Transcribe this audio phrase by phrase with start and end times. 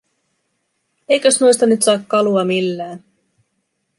[1.09, 3.03] Eikös noista nyt saa kalua millään.